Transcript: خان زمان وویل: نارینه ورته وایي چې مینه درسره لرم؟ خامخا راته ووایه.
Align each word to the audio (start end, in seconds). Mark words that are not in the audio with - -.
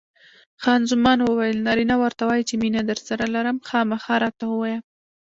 خان 0.61 0.81
زمان 0.91 1.19
وویل: 1.23 1.57
نارینه 1.67 1.95
ورته 2.03 2.21
وایي 2.25 2.43
چې 2.49 2.55
مینه 2.61 2.81
درسره 2.89 3.23
لرم؟ 3.35 3.57
خامخا 3.67 4.15
راته 4.23 4.45
ووایه. 4.47 4.79